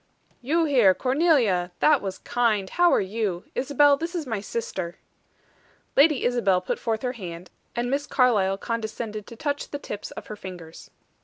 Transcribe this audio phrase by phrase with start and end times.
[0.41, 1.69] "You here, Cornelia!
[1.79, 2.71] That was kind.
[2.71, 3.43] How are you?
[3.53, 4.95] Isabel, this is my sister."
[5.95, 10.25] Lady Isabel put forth her hand, and Miss Carlyle condescended to touch the tips of
[10.25, 10.89] her fingers.